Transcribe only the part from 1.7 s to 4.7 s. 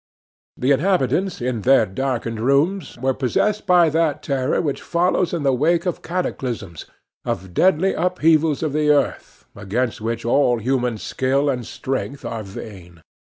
darkened rooms, were possessed by that terror